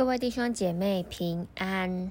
[0.00, 2.10] 各位弟兄姐妹平安，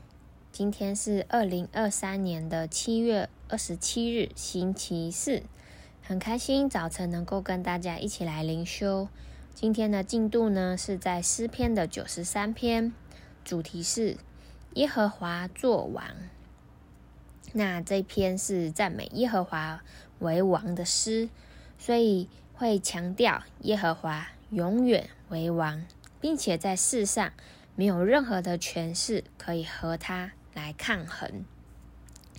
[0.51, 5.41] 今天是二零二三年的七月二十七日，星期四，
[6.03, 9.07] 很开心早晨能够跟大家一起来灵修。
[9.55, 12.93] 今天的进度呢是在诗篇的九十三篇，
[13.43, 14.17] 主题是
[14.75, 16.05] 耶和华作王。
[17.53, 19.81] 那这篇是赞美耶和华
[20.19, 21.27] 为王的诗，
[21.79, 25.83] 所以会强调耶和华永远为王，
[26.21, 27.33] 并且在世上。
[27.79, 31.45] 没有任何的权势可以和他来抗衡。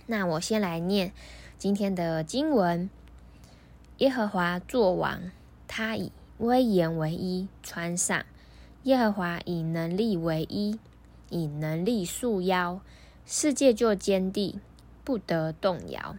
[0.05, 1.13] 那我先来念
[1.57, 2.91] 今天的经文：
[3.97, 5.31] 耶和华作王，
[5.67, 8.25] 他以威严为衣穿上；
[8.83, 10.79] 耶和华以能力为衣，
[11.31, 12.79] 以能力束腰，
[13.25, 14.61] 世界就坚定，
[15.03, 16.17] 不得动摇。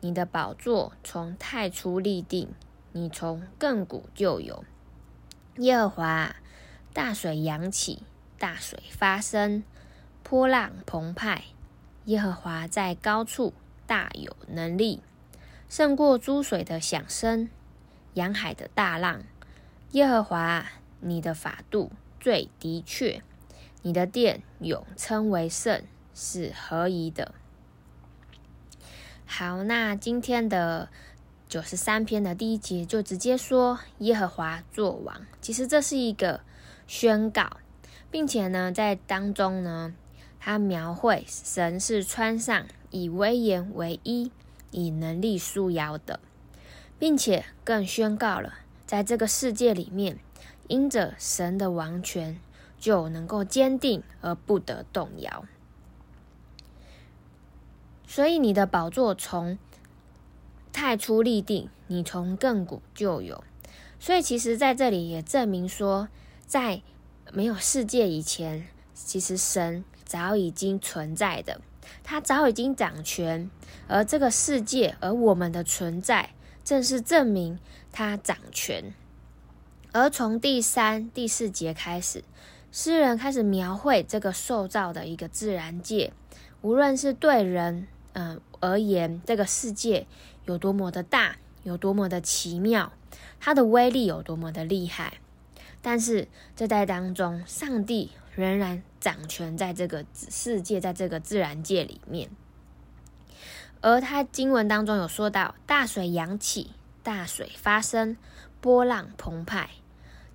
[0.00, 2.48] 你的宝座从太初立定，
[2.90, 4.64] 你从亘古就有。
[5.58, 6.34] 耶和华，
[6.92, 8.02] 大水扬起。
[8.40, 9.62] 大水发生，
[10.22, 11.44] 波浪澎湃。
[12.06, 13.52] 耶和华在高处
[13.86, 15.02] 大有能力，
[15.68, 17.50] 胜过诸水的响声，
[18.14, 19.22] 洋海的大浪。
[19.90, 20.64] 耶和华，
[21.00, 23.22] 你的法度最的确，
[23.82, 25.82] 你的殿永称为圣，
[26.14, 27.34] 是合宜的。
[29.26, 30.88] 好，那今天的
[31.46, 35.26] 九十三篇的第一节就直接说耶和华作王。
[35.42, 36.40] 其实这是一个
[36.86, 37.58] 宣告。
[38.10, 39.94] 并且呢，在当中呢，
[40.38, 44.32] 他描绘神是穿上以威严为衣，
[44.70, 46.18] 以能力束腰的，
[46.98, 50.18] 并且更宣告了，在这个世界里面，
[50.66, 52.38] 因着神的王权，
[52.78, 55.44] 就能够坚定而不得动摇。
[58.06, 59.56] 所以你的宝座从
[60.72, 63.44] 太初立定，你从亘古就有。
[64.00, 66.08] 所以其实在这里也证明说，
[66.44, 66.82] 在
[67.32, 71.60] 没有世界以前，其实神早已经存在的，
[72.02, 73.48] 他早已经掌权，
[73.86, 76.30] 而这个世界，而我们的存在，
[76.64, 77.58] 正是证明
[77.92, 78.92] 他掌权。
[79.92, 82.24] 而从第三、第四节开始，
[82.72, 86.12] 诗人开始描绘这个受造的一个自然界，
[86.62, 90.06] 无论是对人，嗯、而言，这个世界
[90.44, 92.92] 有多么的大，有多么的奇妙，
[93.38, 95.14] 它的威力有多么的厉害。
[95.82, 102.28] 但是，这在当中，上帝仍然掌权在这个世界，在这个自然界里面。
[103.80, 108.16] 而他经文当中有说到，大水扬起，大水发生，
[108.60, 109.70] 波浪澎湃。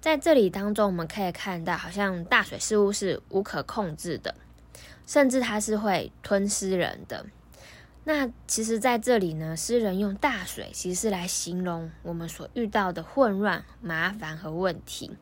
[0.02, 4.34] 在这里当中，我们可以看到，好像大水似乎是无可控制的，
[5.06, 7.28] 甚至它是会吞噬人的。
[8.04, 15.18] 那其实，在这里呢，诗人用大水，其实是来形容我们所遇到的混乱、麻烦和问题。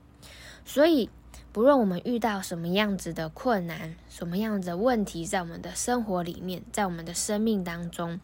[0.65, 1.09] 所以，
[1.51, 8.19] 不论我们遇到什么样子的困难、什么样子的问题，在我们的生活里面，在我们的生命当中，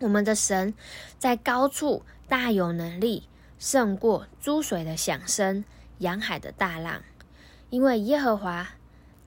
[0.00, 0.74] 我们的神
[1.18, 3.28] 在高处大有能力，
[3.58, 5.64] 胜过诸水的响声、
[5.98, 7.02] 洋海的大浪。
[7.68, 8.70] 因为耶和华，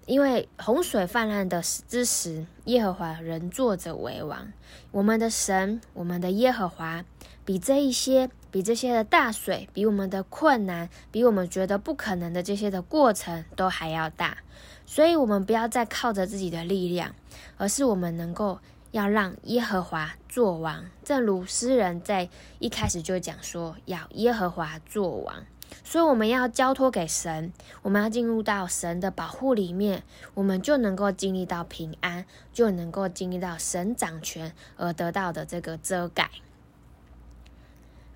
[0.06, 4.52] 因为洪水泛滥的之时，耶和华仍坐着为王。
[4.92, 7.06] 我们的神，我们的耶和华，
[7.46, 8.30] 比这一些。
[8.54, 14.38] 比这些的大水，比我们的困难，比我们觉得不可能的这些的过程都还要大，
[14.86, 17.16] 所以，我们不要再靠着自己的力量，
[17.58, 18.60] 而是我们能够
[18.92, 20.86] 要让耶和华作王。
[21.04, 25.48] 正如诗人在一开始就讲说，要耶和华作王，
[25.84, 30.04] 所以我们要交托给神，我们要进入到神的保护里面，
[30.36, 36.30] 我们就能够经历到平安，就能够经历到神掌权而得到的这个遮盖。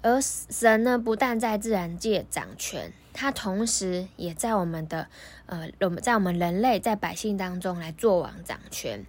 [0.08, 5.10] 而神呢，不但在自然界掌权，他同时也在我们的
[5.48, 9.06] 呃，我们在我们人类在百姓当中来做王掌权。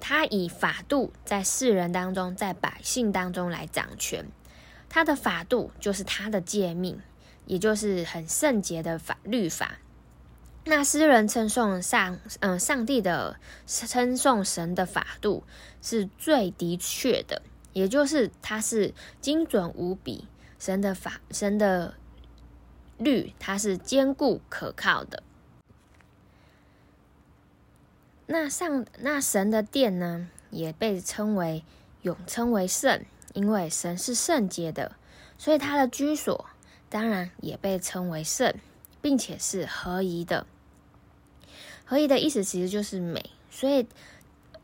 [0.00, 4.26] 他以法度在世人当中，在百姓当中来掌权。
[4.88, 7.00] 他的法度就是他的诫命，
[7.46, 9.78] 也就是很圣洁的法律法。
[10.64, 15.44] 那诗人称颂上，嗯、上帝的称颂神的法度
[15.80, 17.42] 是最的确的。
[17.72, 20.26] 也就是它是精准无比，
[20.58, 21.94] 神的法，神的
[22.98, 25.22] 律，它是坚固可靠的。
[28.26, 31.64] 那上那神的殿呢，也被称为
[32.02, 34.96] 永称为圣，因为神是圣洁的，
[35.38, 36.46] 所以他的居所
[36.88, 38.54] 当然也被称为圣，
[39.00, 40.46] 并且是合宜的。
[41.84, 43.86] 合宜的意思其实就是美，所以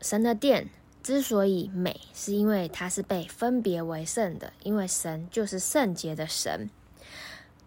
[0.01, 0.69] 神的殿。
[1.07, 6.69] 之所以美，是因为它是被分别为圣的，因为神就是圣洁的神。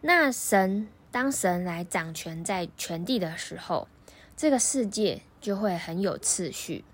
[0.03, 3.89] 那神当神来掌权在全地的时候，
[4.37, 6.85] 这个世界就会很有次序。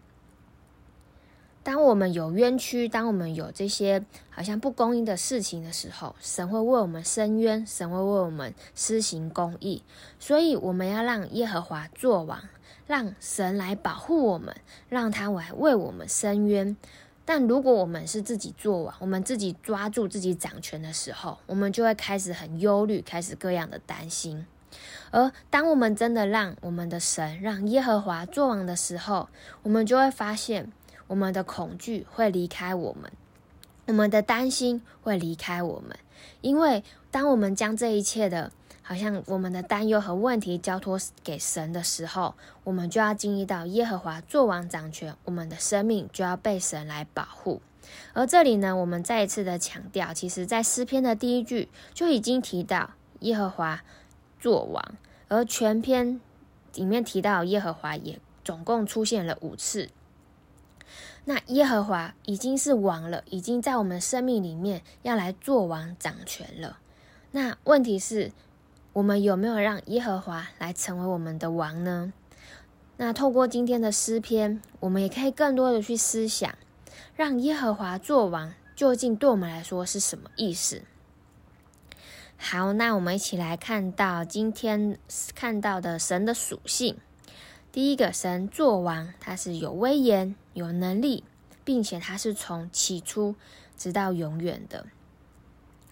[1.65, 9.83] 当我们有冤屈，当我们有这些好像不公义的事情的时候，神会为我们伸冤，神会为我们施行公义。
[10.21, 12.49] 所以我们要让耶和华作王，
[12.87, 14.55] 让神来保护我们，
[14.89, 16.77] 让他来为我们伸冤。
[17.25, 24.47] 但如果我们是自己做王，我们自己抓住自己掌权的时候，我们就会开始很忧虑，开始各样的担心。
[25.11, 29.29] 而当我们真的让我们的神，让耶和华做王的时候，
[29.63, 30.73] 我们就会发现。
[31.09, 33.13] 我们的恐惧会离开我们，
[33.87, 35.97] 我们的担心会离开我们，
[36.41, 38.51] 因为当我们将这一切的，
[38.89, 47.61] 好像我们的担忧和问题交托给神的时候，我们就要经历到耶和华作王掌权，我们的生命就要被神来保护。
[48.13, 53.83] 而这里呢，我们再一次的强调，其实在诗篇的第一句就已经提到耶和华
[54.39, 54.95] 作王，
[55.27, 56.21] 而全篇
[56.75, 59.89] 里面提到耶和华也总共出现了五次。
[61.25, 66.79] 那耶和华已经是王了，已经在我们生命里面要来做王掌权了。
[67.33, 68.31] 那问题是，
[68.97, 72.15] 我们有没有让耶和华来成为我们的王呢？
[72.97, 76.55] 那透过今天的诗篇，我们也可以更多的去思想，
[77.15, 80.81] 让耶和华做王究竟对我们来说是什么意思？
[82.39, 84.99] 好，那我们一起来看到今天
[85.35, 86.97] 看到的神的属性。
[87.71, 91.23] 第一个神作王，他是有威严、有能力，
[91.65, 93.35] 并且他是从起初
[93.77, 94.87] 直到永远的。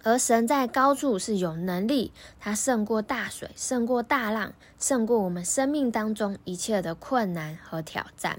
[0.05, 8.39] 而神在高处是有能力，他胜过大水，胜过大浪，胜过我们生命当中一切的困难和挑战，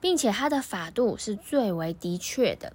[0.00, 2.72] 并且他的法度是最为的确的，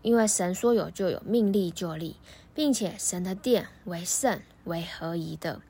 [0.00, 2.16] 因为神说有就有，命立就立，
[2.54, 5.60] 并且神的殿为圣为合宜的。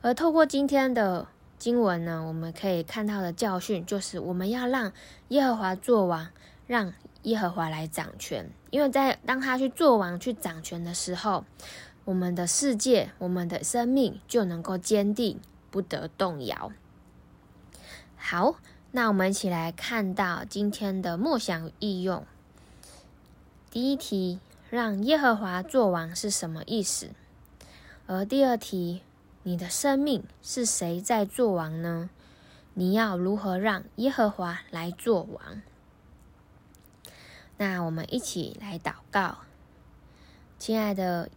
[0.00, 1.28] 而透过今天的。
[1.58, 4.92] 经文呢，我们可以看到的教训就是，我们要让
[5.30, 6.28] 耶和华作王，
[6.68, 6.94] 让
[7.24, 8.48] 耶和华来掌权。
[8.70, 11.44] 因为在当他去做王、去掌权的时候，
[12.04, 15.40] 我们的世界、我们的生命就能够坚定，
[15.72, 16.70] 不得动摇。
[18.16, 18.54] 好，
[18.92, 22.24] 那我们一起来看到今天的默想应用。
[23.72, 24.38] 第一题，
[24.70, 27.08] 让耶和华做王是什么意思？
[28.06, 29.02] 而第二题。
[29.44, 32.10] 你的生命是谁在做王呢？
[32.74, 35.62] 你要如何让耶和华来做王？
[37.60, 39.38] 那我们一起来祷告，
[40.60, 41.28] 亲爱的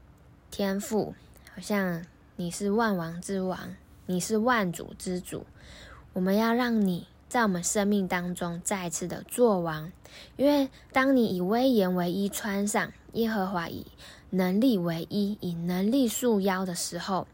[0.51, 1.15] 天父，
[1.55, 3.75] 好像你是万王之王，
[4.05, 5.47] 你是万主之主，
[6.13, 9.91] 我们要让你在我们生命当中再次的作王，
[10.37, 13.87] 因为当你以威严为衣穿上，耶和华以
[14.29, 17.27] 能力为衣，以能力束腰的时候。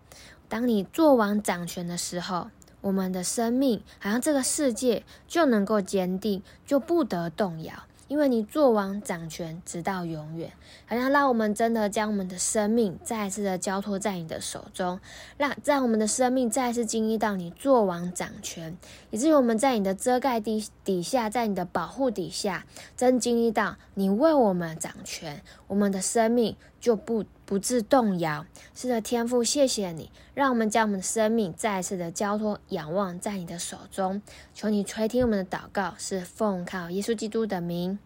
[0.48, 2.50] 当你作王掌权的时候，
[2.80, 7.84] 我们的生命好像这个世界就能够坚定，就不得动摇。
[8.08, 10.52] 因为你做王掌权直到永远，
[10.86, 15.00] 好像让我们真的将我们的生命再一次的交托在你的手中，
[15.38, 18.78] 让让我们的生命再次经历到你做王掌权，
[19.10, 22.66] 以至于我们在你的遮盖底底下，在你的保护底下，
[22.96, 28.46] 真经历到你为我们掌权，我们的生命就不不致动摇。
[28.76, 34.22] 是的，天父，谢谢你，让我们将我们的生命再次的交托仰望在你的手中，
[34.54, 37.98] 求你垂听我们的祷告，是奉靠耶稣基督的名。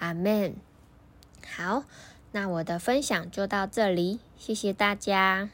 [0.00, 0.56] 阿门。
[1.56, 1.84] 好，
[2.32, 5.48] 那我的分享就到这里，谢谢大家。